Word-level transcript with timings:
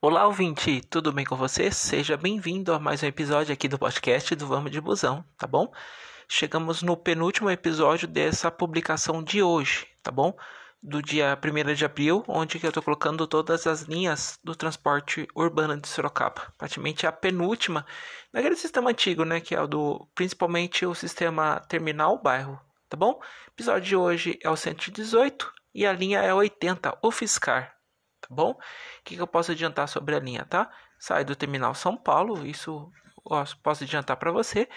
Olá, 0.00 0.26
ouvinte, 0.26 0.80
tudo 0.82 1.12
bem 1.12 1.24
com 1.24 1.34
você? 1.34 1.72
Seja 1.72 2.16
bem-vindo 2.16 2.72
a 2.72 2.78
mais 2.78 3.02
um 3.02 3.06
episódio 3.06 3.52
aqui 3.52 3.66
do 3.66 3.76
podcast 3.76 4.32
do 4.36 4.46
Vamos 4.46 4.70
de 4.70 4.80
Busão, 4.80 5.24
tá 5.36 5.44
bom? 5.44 5.72
Chegamos 6.28 6.84
no 6.84 6.96
penúltimo 6.96 7.50
episódio 7.50 8.06
dessa 8.06 8.48
publicação 8.48 9.24
de 9.24 9.42
hoje, 9.42 9.88
tá 10.00 10.12
bom? 10.12 10.38
Do 10.80 11.02
dia 11.02 11.36
1 11.36 11.74
de 11.74 11.84
abril, 11.84 12.22
onde 12.28 12.62
eu 12.62 12.68
estou 12.68 12.80
colocando 12.80 13.26
todas 13.26 13.66
as 13.66 13.82
linhas 13.82 14.38
do 14.44 14.54
transporte 14.54 15.26
urbano 15.34 15.76
de 15.76 15.88
Sorocaba. 15.88 16.54
Praticamente 16.56 17.04
a 17.04 17.10
penúltima 17.10 17.84
naquele 18.32 18.54
sistema 18.54 18.90
antigo, 18.90 19.24
né? 19.24 19.40
Que 19.40 19.56
é 19.56 19.60
o 19.60 19.66
do 19.66 20.08
principalmente 20.14 20.86
o 20.86 20.94
sistema 20.94 21.58
terminal 21.68 22.22
bairro, 22.22 22.56
tá 22.88 22.96
bom? 22.96 23.14
O 23.14 23.50
episódio 23.50 23.88
de 23.88 23.96
hoje 23.96 24.38
é 24.44 24.48
o 24.48 24.54
118 24.54 25.52
e 25.74 25.84
a 25.84 25.92
linha 25.92 26.20
é 26.20 26.32
80, 26.32 26.98
o 27.02 27.10
Fiscar, 27.10 27.77
tá 28.20 28.28
bom? 28.30 28.52
O 28.52 28.56
que, 29.04 29.16
que 29.16 29.22
eu 29.22 29.26
posso 29.26 29.52
adiantar 29.52 29.88
sobre 29.88 30.14
a 30.14 30.20
linha, 30.20 30.44
tá? 30.44 30.70
Sai 30.98 31.24
do 31.24 31.36
terminal 31.36 31.74
São 31.74 31.96
Paulo, 31.96 32.46
isso 32.46 32.90
posso 33.62 33.84
adiantar 33.84 34.16
para 34.16 34.32
você. 34.32 34.68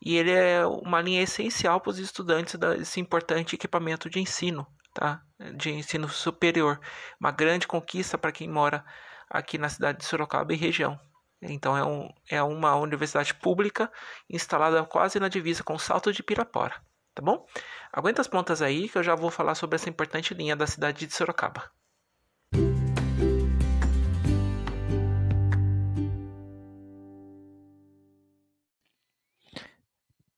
E 0.00 0.16
ele 0.16 0.30
é 0.30 0.64
uma 0.66 1.00
linha 1.00 1.22
essencial 1.22 1.80
para 1.80 1.90
os 1.90 1.98
estudantes 1.98 2.54
desse 2.54 3.00
importante 3.00 3.56
equipamento 3.56 4.08
de 4.08 4.20
ensino, 4.20 4.66
tá? 4.94 5.22
De 5.56 5.70
ensino 5.70 6.08
superior. 6.08 6.80
Uma 7.20 7.32
grande 7.32 7.66
conquista 7.66 8.16
para 8.16 8.32
quem 8.32 8.48
mora 8.48 8.84
aqui 9.28 9.58
na 9.58 9.68
cidade 9.68 9.98
de 9.98 10.04
Sorocaba 10.04 10.52
e 10.52 10.56
região. 10.56 10.98
Então 11.40 11.76
é, 11.76 11.84
um, 11.84 12.08
é 12.28 12.42
uma 12.42 12.74
universidade 12.76 13.34
pública 13.34 13.90
instalada 14.28 14.84
quase 14.84 15.20
na 15.20 15.28
divisa 15.28 15.62
com 15.62 15.78
Salto 15.78 16.12
de 16.12 16.22
Pirapora, 16.22 16.74
tá 17.14 17.22
bom? 17.22 17.46
Aguenta 17.92 18.20
as 18.20 18.26
pontas 18.26 18.60
aí 18.60 18.88
que 18.88 18.98
eu 18.98 19.04
já 19.04 19.14
vou 19.14 19.30
falar 19.30 19.54
sobre 19.54 19.76
essa 19.76 19.88
importante 19.88 20.34
linha 20.34 20.56
da 20.56 20.66
cidade 20.66 21.06
de 21.06 21.14
Sorocaba. 21.14 21.70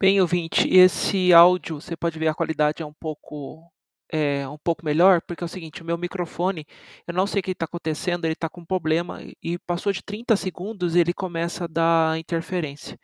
Bem, 0.02 0.18
ouvinte, 0.18 0.66
esse 0.66 1.30
áudio, 1.30 1.78
você 1.78 1.94
pode 1.94 2.18
ver 2.18 2.28
a 2.28 2.34
qualidade 2.34 2.82
é 2.82 2.86
um 2.86 2.92
pouco 2.92 3.70
é, 4.10 4.48
um 4.48 4.56
pouco 4.56 4.82
melhor, 4.84 5.20
porque 5.20 5.44
é 5.44 5.46
o 5.46 5.48
seguinte, 5.48 5.82
o 5.82 5.84
meu 5.84 5.98
microfone, 5.98 6.66
eu 7.06 7.12
não 7.12 7.26
sei 7.26 7.40
o 7.40 7.42
que 7.42 7.50
está 7.50 7.66
acontecendo, 7.66 8.24
ele 8.24 8.32
está 8.32 8.48
com 8.48 8.64
problema 8.64 9.20
e 9.42 9.58
passou 9.58 9.92
de 9.92 10.02
30 10.02 10.36
segundos 10.36 10.96
ele 10.96 11.12
começa 11.12 11.64
a 11.64 11.66
dar 11.66 12.18
interferência. 12.18 12.98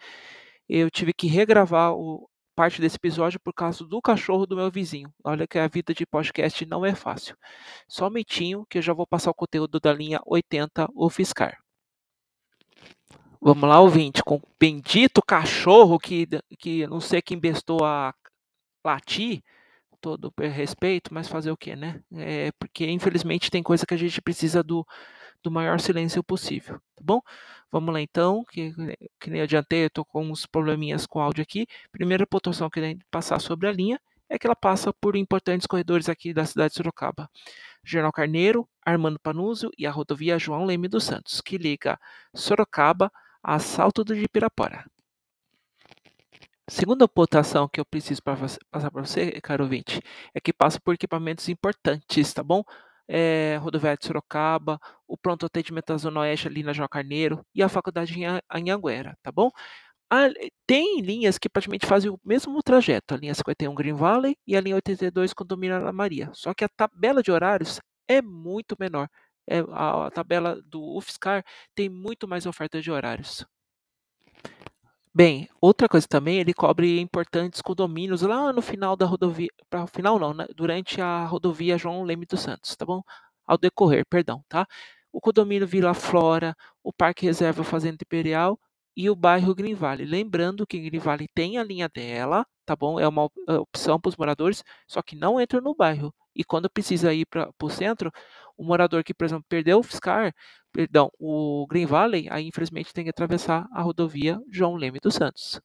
Eu 0.69 0.91
tive 0.91 1.13
que 1.15 1.27
regravar 1.29 1.93
o, 1.95 2.29
parte 2.57 2.81
desse 2.81 2.97
episódio 2.97 3.41
por 3.41 3.53
causa 3.55 3.85
do 3.85 4.01
cachorro 4.03 4.47
do 4.47 4.57
meu 4.57 4.71
vizinho. 4.71 5.13
Olha 5.25 5.47
que 5.47 5.59
a 5.59 5.69
vida 5.69 5.95
de 5.95 6.07
podcast 6.07 6.65
não 6.67 6.85
é 6.87 6.95
fácil. 6.95 7.37
Só 7.89 8.09
um 8.09 8.11
minutinho 8.11 8.67
que 8.71 8.79
eu 8.79 8.83
já 8.83 8.95
vou 8.95 9.07
passar 9.07 9.31
o 9.31 9.35
conteúdo 9.35 9.81
da 9.81 9.93
linha 9.93 10.21
80, 10.27 10.89
o 10.95 11.11
Fiscar. 11.11 11.66
Vamos 13.47 13.69
lá, 13.69 13.81
ouvinte, 13.81 14.25
com 14.25 14.39
o 14.39 14.43
bendito 14.59 15.23
cachorro 15.25 16.01
que, 16.01 16.27
que 16.59 16.85
não 16.89 17.01
sei 17.01 17.23
quem 17.23 17.39
bestou 17.39 17.85
a 17.85 18.13
latir, 18.85 19.41
todo 20.01 20.35
respeito, 20.37 21.15
mas 21.15 21.29
fazer 21.29 21.53
o 21.53 21.57
quê, 21.57 21.77
né? 21.77 22.03
É, 22.13 22.51
porque 22.59 22.91
infelizmente 22.91 23.49
tem 23.49 23.63
coisa 23.63 23.87
que 23.87 23.95
a 23.95 23.97
gente 23.97 24.21
precisa 24.21 24.65
do, 24.65 24.85
do 25.45 25.49
maior 25.49 25.79
silêncio 25.79 26.25
possível, 26.25 26.81
tá 26.97 27.05
bom? 27.05 27.21
Vamos 27.71 27.95
lá 27.95 28.01
então, 28.01 28.45
que, 28.51 28.75
que 29.21 29.31
nem 29.31 29.41
adiantei, 29.41 29.85
eu 29.85 29.91
tô 29.91 30.05
com 30.05 30.25
uns 30.25 30.45
probleminhas 30.45 31.07
com 31.07 31.21
o 31.21 31.23
áudio 31.23 31.43
aqui. 31.43 31.69
Primeira 31.93 32.27
pontuação 32.27 32.69
que 32.69 32.97
que 32.97 33.05
passar 33.13 33.41
sobre 33.41 33.69
a 33.69 33.73
linha 33.73 34.01
é 34.29 34.41
que 34.41 34.47
ela 34.49 34.57
passa 34.57 34.93
por 34.93 35.15
importantes 35.15 35.69
corredores 35.69 36.09
aqui 36.09 36.35
da 36.35 36.45
cidade 36.45 36.71
de 36.71 36.79
Sorocaba. 36.79 37.31
General 37.85 38.11
Carneiro, 38.11 38.69
Armando 38.85 39.21
Panuzio 39.21 39.71
e 39.79 39.87
a 39.87 39.93
rodovia 39.93 40.37
João 40.37 40.65
Leme 40.65 40.89
dos 40.89 41.05
Santos, 41.05 41.41
que 41.41 41.57
liga 41.57 41.97
Sorocaba 42.35 43.09
Assalto 43.49 44.03
do 44.03 44.13
Pirapora. 44.29 44.85
Segunda 46.69 47.07
pontuação 47.07 47.69
que 47.69 47.79
eu 47.79 47.85
preciso 47.85 48.21
passar 48.21 48.91
para 48.91 49.05
você, 49.05 49.41
caro 49.41 49.63
ouvinte, 49.63 50.01
é 50.35 50.41
que 50.41 50.53
passa 50.53 50.81
por 50.81 50.95
equipamentos 50.95 51.49
importantes, 51.49 52.35
tá 52.35 52.43
bom? 52.43 52.65
É, 53.07 53.61
de 53.61 54.05
Sorocaba, 54.05 54.81
o 55.07 55.17
pronto 55.17 55.47
atendimento 55.47 55.87
da 55.93 55.97
Zona 55.97 56.23
Oeste 56.23 56.49
ali 56.49 56.65
na 56.65 56.73
João 56.73 56.89
Carneiro 56.89 57.47
e 57.55 57.63
a 57.63 57.69
faculdade 57.69 58.19
em 58.19 58.25
Anhanguera, 58.51 59.17
tá 59.23 59.31
bom? 59.31 59.49
tem 60.67 61.01
linhas 61.01 61.39
que 61.39 61.49
praticamente 61.49 61.87
fazem 61.87 62.11
o 62.11 62.19
mesmo 62.25 62.61
trajeto, 62.63 63.15
a 63.15 63.17
linha 63.17 63.35
51 63.35 63.75
Green 63.75 63.93
Valley 63.93 64.37
e 64.47 64.57
a 64.57 64.61
linha 64.61 64.77
82 64.77 65.33
Condomínio 65.33 65.77
Ana 65.77 65.93
Maria, 65.93 66.31
só 66.33 66.53
que 66.55 66.65
a 66.65 66.69
tabela 66.69 67.23
de 67.23 67.31
horários 67.31 67.81
é 68.09 68.23
muito 68.23 68.77
menor 68.79 69.09
é, 69.47 69.61
a, 69.71 70.07
a, 70.07 70.11
tabela 70.11 70.61
do 70.63 70.97
UFSCar 70.97 71.45
tem 71.75 71.89
muito 71.89 72.27
mais 72.27 72.47
oferta 72.47 72.81
de 72.81 72.91
horários. 72.91 73.47
Bem, 75.15 75.49
outra 75.61 75.89
coisa 75.89 76.07
também, 76.07 76.39
ele 76.39 76.53
cobre 76.53 77.01
importantes 77.01 77.63
condomínios 77.63 78.21
lá 78.23 78.53
no 78.53 78.61
final 78.61 78.95
da 78.97 79.07
rodovia, 79.07 79.49
para 79.71 79.85
o 79.85 79.87
final 79.87 80.19
não, 80.19 80.35
né, 80.35 80.47
durante 80.55 81.01
a 81.01 81.25
rodovia 81.25 81.79
João 81.79 82.03
Leme 82.03 82.27
dos 82.27 82.41
Santos, 82.41 82.77
tá 82.77 82.85
bom? 82.85 83.03
Ao 83.47 83.57
decorrer, 83.57 84.05
perdão, 84.07 84.45
tá? 84.49 84.67
O 85.11 85.21
condomínio 85.21 85.67
Vila 85.67 85.95
Flora, 85.95 86.55
o 86.85 86.93
Parque 86.93 87.25
Reserva 87.25 87.65
Fazenda 87.65 87.99
Imperial 88.03 88.61
e 88.97 89.09
o 89.09 89.17
bairro 89.17 89.55
Green 89.55 89.75
Valley. 89.75 90.07
Lembrando 90.07 90.67
que 90.67 90.79
Green 90.79 91.01
Valley 91.01 91.29
tem 91.35 91.59
a 91.59 91.65
linha 91.65 91.89
dela, 91.89 92.47
tá 92.67 92.77
bom? 92.77 93.01
É 93.01 93.09
uma 93.09 93.31
é 93.49 93.55
opção 93.55 94.01
para 94.01 94.11
os 94.11 94.17
moradores, 94.17 94.63
só 94.87 95.01
que 95.03 95.17
não 95.17 95.41
entra 95.41 95.61
no 95.61 95.75
bairro. 95.75 96.15
E 96.37 96.45
quando 96.45 96.71
precisa 96.71 97.13
ir 97.15 97.27
para 97.27 97.51
o 97.63 97.71
centro, 97.71 98.13
o 98.57 98.65
morador 98.65 99.03
que, 99.05 99.15
por 99.15 99.25
exemplo, 99.25 99.45
perdeu 99.49 99.79
o 99.79 99.83
Fiscar, 99.83 100.33
perdão, 100.73 101.11
o 101.19 101.67
Green 101.69 101.87
Valley, 101.87 102.29
aí 102.31 102.47
infelizmente 102.49 102.93
tem 102.93 103.05
que 103.05 103.11
atravessar 103.11 103.67
a 103.73 103.83
rodovia 103.83 104.39
João 104.51 104.77
Leme 104.77 104.99
dos 105.01 105.15
Santos. 105.15 105.61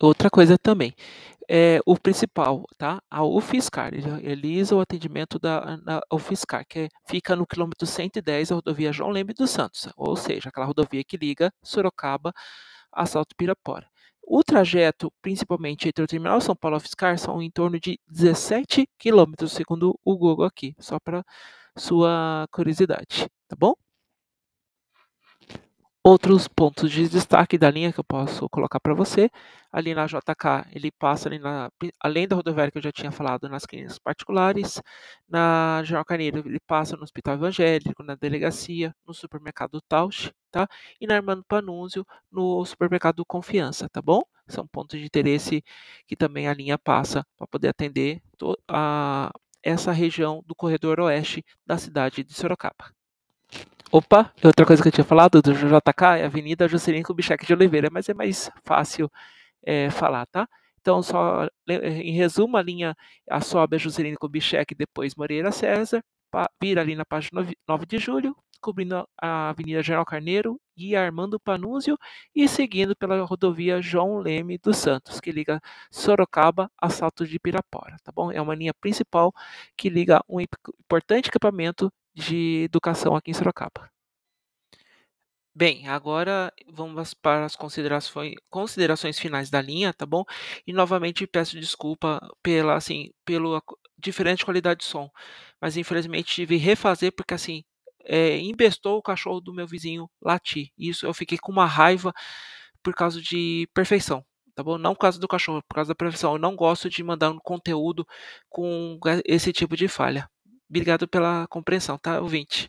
Outra 0.00 0.28
coisa 0.28 0.58
também, 0.58 0.92
é 1.48 1.80
o 1.86 1.96
principal, 1.96 2.64
tá? 2.76 3.00
A 3.10 3.24
UFSCar, 3.24 3.94
ele 3.94 4.08
realiza 4.20 4.74
o 4.74 4.80
atendimento 4.80 5.38
da 5.38 5.78
UFSCar, 6.12 6.64
que 6.68 6.80
é, 6.80 6.88
fica 7.08 7.36
no 7.36 7.46
quilômetro 7.46 7.86
110 7.86 8.50
a 8.52 8.54
rodovia 8.54 8.92
João 8.92 9.10
Leme 9.10 9.34
dos 9.34 9.50
Santos, 9.50 9.88
ou 9.96 10.16
seja, 10.16 10.48
aquela 10.48 10.66
rodovia 10.66 11.04
que 11.04 11.16
liga 11.16 11.52
Sorocaba 11.62 12.32
a 12.92 13.06
Salto 13.06 13.34
Pirapora. 13.36 13.86
O 14.26 14.42
trajeto, 14.42 15.12
principalmente 15.22 15.88
entre 15.88 16.04
o 16.04 16.06
terminal 16.06 16.40
São 16.40 16.56
Paulo 16.56 16.76
e 16.78 16.80
Fiscar, 16.80 17.18
são 17.18 17.42
em 17.42 17.50
torno 17.50 17.78
de 17.78 17.98
17 18.08 18.88
quilômetros, 18.98 19.52
segundo 19.52 19.98
o 20.04 20.16
Google 20.16 20.46
aqui, 20.46 20.74
só 20.78 20.98
para 20.98 21.24
sua 21.76 22.46
curiosidade, 22.50 23.28
tá 23.48 23.56
bom? 23.58 23.74
Outros 26.06 26.46
pontos 26.48 26.90
de 26.92 27.08
destaque 27.08 27.56
da 27.56 27.70
linha 27.70 27.90
que 27.92 27.98
eu 27.98 28.04
posso 28.04 28.46
colocar 28.50 28.78
para 28.78 28.92
você, 28.94 29.30
ali 29.72 29.94
na 29.94 30.06
JK, 30.06 30.66
ele 30.72 30.90
passa 30.92 31.28
ali 31.30 31.38
na, 31.38 31.70
além 31.98 32.28
da 32.28 32.36
rodoviária 32.36 32.70
que 32.70 32.76
eu 32.76 32.82
já 32.82 32.92
tinha 32.92 33.10
falado, 33.10 33.48
nas 33.48 33.64
clínicas 33.64 33.98
particulares, 33.98 34.82
na 35.26 35.80
General 35.82 36.04
Carneiro, 36.04 36.42
ele 36.46 36.60
passa 36.60 36.94
no 36.96 37.04
Hospital 37.04 37.34
Evangélico, 37.36 38.02
na 38.02 38.14
delegacia, 38.16 38.94
no 39.06 39.14
supermercado 39.14 39.80
Tausch, 39.88 40.30
tá? 40.50 40.68
E 41.00 41.06
na 41.06 41.16
Armando 41.16 41.42
Panúzio, 41.44 42.06
no 42.30 42.62
supermercado 42.66 43.24
Confiança, 43.24 43.88
tá 43.88 44.02
bom? 44.02 44.20
São 44.46 44.66
pontos 44.66 44.98
de 45.00 45.06
interesse 45.06 45.64
que 46.06 46.14
também 46.16 46.48
a 46.48 46.54
linha 46.54 46.76
passa 46.78 47.26
para 47.36 47.46
poder 47.46 47.68
atender 47.68 48.20
a 48.68 49.30
essa 49.62 49.90
região 49.90 50.42
do 50.46 50.54
corredor 50.54 51.00
oeste 51.00 51.42
da 51.66 51.78
cidade 51.78 52.22
de 52.22 52.34
Sorocaba. 52.34 52.92
Opa, 53.96 54.32
outra 54.42 54.66
coisa 54.66 54.82
que 54.82 54.88
eu 54.88 54.92
tinha 54.92 55.04
falado 55.04 55.40
do 55.40 55.54
JK 55.54 56.02
é 56.18 56.24
Avenida 56.24 56.66
Juscelino 56.66 57.04
Kubitschek 57.04 57.46
de 57.46 57.52
Oliveira, 57.54 57.88
mas 57.92 58.08
é 58.08 58.12
mais 58.12 58.50
fácil 58.64 59.08
é, 59.62 59.88
falar, 59.88 60.26
tá? 60.26 60.48
Então, 60.80 61.00
só 61.00 61.48
em 61.68 62.12
resumo, 62.12 62.56
a 62.56 62.62
linha 62.62 62.96
a 63.30 63.40
sobe 63.40 63.76
a 63.76 63.78
Juscelino 63.78 64.18
Kubitschek, 64.18 64.74
depois 64.74 65.14
Moreira 65.14 65.52
César, 65.52 66.02
vira 66.60 66.80
ali 66.80 66.96
na 66.96 67.04
página 67.04 67.46
9 67.68 67.86
de 67.86 67.98
julho, 67.98 68.36
cobrindo 68.60 69.08
a 69.16 69.50
Avenida 69.50 69.80
General 69.80 70.04
Carneiro 70.04 70.60
e 70.76 70.96
Armando 70.96 71.38
Panúzio 71.38 71.96
e 72.34 72.48
seguindo 72.48 72.96
pela 72.96 73.22
rodovia 73.24 73.80
João 73.80 74.18
Leme 74.18 74.58
dos 74.58 74.76
Santos, 74.76 75.20
que 75.20 75.30
liga 75.30 75.60
Sorocaba 75.88 76.68
a 76.82 76.88
Salto 76.90 77.24
de 77.24 77.38
Pirapora, 77.38 77.96
tá 78.02 78.10
bom? 78.10 78.32
É 78.32 78.40
uma 78.40 78.56
linha 78.56 78.74
principal 78.74 79.32
que 79.76 79.88
liga 79.88 80.20
um 80.28 80.40
importante 80.40 81.28
equipamento 81.28 81.92
de 82.14 82.64
educação 82.64 83.16
aqui 83.16 83.30
em 83.30 83.34
Sorocaba. 83.34 83.90
Bem, 85.56 85.86
agora 85.86 86.52
vamos 86.66 87.14
para 87.14 87.44
as 87.44 87.54
considerações, 87.54 88.34
considerações 88.50 89.18
finais 89.20 89.50
da 89.50 89.62
linha, 89.62 89.92
tá 89.94 90.04
bom? 90.04 90.24
E 90.66 90.72
novamente 90.72 91.26
peço 91.28 91.58
desculpa 91.60 92.18
pela, 92.42 92.74
assim, 92.74 93.12
pela 93.24 93.62
diferente 93.96 94.44
qualidade 94.44 94.80
de 94.80 94.86
som, 94.86 95.08
mas 95.60 95.76
infelizmente 95.76 96.34
tive 96.34 96.58
que 96.58 96.64
refazer 96.64 97.12
porque 97.12 97.34
assim 97.34 97.62
é, 98.04 98.38
embestou 98.38 98.98
o 98.98 99.02
cachorro 99.02 99.40
do 99.40 99.54
meu 99.54 99.66
vizinho 99.66 100.10
latir. 100.20 100.70
Isso 100.76 101.06
eu 101.06 101.14
fiquei 101.14 101.38
com 101.38 101.52
uma 101.52 101.66
raiva 101.66 102.12
por 102.82 102.94
causa 102.94 103.20
de 103.22 103.68
perfeição, 103.74 104.24
tá 104.56 104.62
bom? 104.62 104.76
Não 104.78 104.94
por 104.94 105.00
causa 105.02 105.20
do 105.20 105.28
cachorro, 105.28 105.62
por 105.68 105.76
causa 105.76 105.88
da 105.90 105.94
perfeição. 105.94 106.32
Eu 106.34 106.38
não 106.40 106.56
gosto 106.56 106.90
de 106.90 107.02
mandar 107.04 107.30
um 107.30 107.38
conteúdo 107.38 108.06
com 108.50 108.98
esse 109.24 109.52
tipo 109.52 109.76
de 109.76 109.88
falha. 109.88 110.28
Obrigado 110.74 111.06
pela 111.06 111.46
compreensão, 111.46 111.96
tá, 111.96 112.20
ouvinte? 112.20 112.68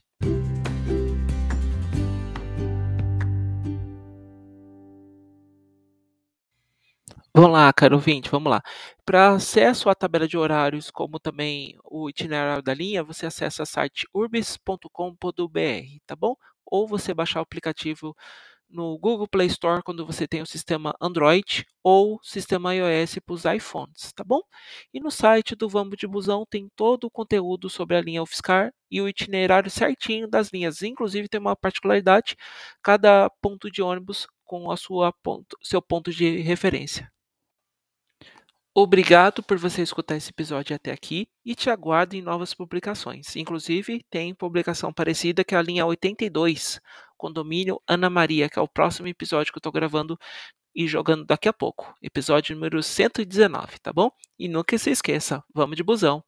Vamos 7.33 7.51
lá, 7.51 7.73
caro 7.73 7.95
ouvinte, 7.95 8.29
vamos 8.29 8.51
lá. 8.51 8.61
Para 9.03 9.29
acesso 9.29 9.89
à 9.89 9.95
tabela 9.95 10.27
de 10.27 10.37
horários, 10.37 10.91
como 10.91 11.19
também 11.19 11.75
o 11.83 12.07
itinerário 12.07 12.61
da 12.61 12.75
linha, 12.75 13.03
você 13.03 13.25
acessa 13.25 13.63
o 13.63 13.65
site 13.65 14.07
urbis.com.br, 14.13 14.87
tá 16.05 16.15
bom? 16.15 16.35
Ou 16.63 16.87
você 16.87 17.11
baixar 17.11 17.39
o 17.39 17.43
aplicativo 17.43 18.15
no 18.75 18.97
Google 18.97 19.27
Play 19.27 19.47
Store 19.47 19.81
quando 19.81 20.05
você 20.05 20.27
tem 20.27 20.41
o 20.41 20.45
sistema 20.45 20.93
Android 21.01 21.65
ou 21.81 22.19
sistema 22.21 22.75
iOS 22.75 23.19
para 23.25 23.33
os 23.33 23.45
iPhones, 23.45 24.11
tá 24.13 24.23
bom? 24.23 24.41
E 24.93 24.99
no 24.99 25.09
site 25.09 25.55
do 25.55 25.69
Vamos 25.69 25.97
de 25.97 26.05
Busão 26.07 26.45
tem 26.49 26.67
todo 26.75 27.05
o 27.05 27.11
conteúdo 27.11 27.69
sobre 27.69 27.95
a 27.95 28.01
linha 28.01 28.21
UFSCar 28.21 28.73
e 28.91 29.01
o 29.01 29.07
itinerário 29.07 29.71
certinho 29.71 30.27
das 30.27 30.51
linhas. 30.51 30.81
Inclusive 30.83 31.29
tem 31.29 31.39
uma 31.39 31.55
particularidade, 31.55 32.35
cada 32.83 33.29
ponto 33.41 33.71
de 33.71 33.81
ônibus 33.81 34.27
com 34.43 34.69
a 34.69 34.77
sua 34.77 35.11
ponto, 35.11 35.57
seu 35.63 35.81
ponto 35.81 36.11
de 36.11 36.37
referência. 36.41 37.11
Obrigado 38.77 39.41
por 39.41 39.57
você 39.57 39.81
escutar 39.81 40.17
esse 40.17 40.31
episódio 40.31 40.75
até 40.75 40.91
aqui 40.91 41.29
e 41.45 41.55
te 41.55 41.69
aguardo 41.69 42.13
em 42.13 42.21
novas 42.21 42.53
publicações. 42.53 43.33
Inclusive, 43.37 44.03
tem 44.09 44.35
publicação 44.35 44.91
parecida 44.91 45.45
que 45.45 45.55
é 45.55 45.57
a 45.57 45.61
linha 45.61 45.85
82, 45.85 46.81
Condomínio 47.17 47.81
Ana 47.87 48.09
Maria, 48.09 48.49
que 48.49 48.59
é 48.59 48.61
o 48.61 48.67
próximo 48.67 49.07
episódio 49.07 49.51
que 49.51 49.57
eu 49.57 49.59
estou 49.59 49.71
gravando 49.71 50.17
e 50.75 50.87
jogando 50.87 51.25
daqui 51.25 51.47
a 51.47 51.53
pouco. 51.53 51.95
Episódio 52.01 52.55
número 52.55 52.83
119, 52.83 53.79
tá 53.79 53.93
bom? 53.93 54.11
E 54.37 54.47
nunca 54.47 54.77
se 54.77 54.91
esqueça, 54.91 55.43
vamos 55.53 55.77
de 55.77 55.83
busão! 55.83 56.23